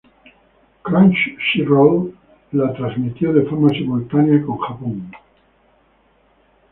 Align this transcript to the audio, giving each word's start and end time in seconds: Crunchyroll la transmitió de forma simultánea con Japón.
Crunchyroll 0.81 2.11
la 2.53 2.73
transmitió 2.73 3.31
de 3.33 3.43
forma 3.43 3.69
simultánea 3.69 4.41
con 4.43 4.57
Japón. 4.57 5.11